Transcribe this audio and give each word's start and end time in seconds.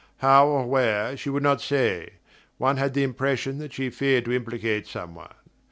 How 0.17 0.47
or 0.47 0.65
where 0.65 1.15
she 1.15 1.29
would 1.29 1.43
not 1.43 1.61
say 1.61 2.13
one 2.57 2.77
had 2.77 2.95
the 2.95 3.03
impression 3.03 3.59
that 3.59 3.71
she 3.73 3.91
feared 3.91 4.25
to 4.25 4.31
implicate 4.33 4.87
some 4.87 5.13
one. 5.13 5.35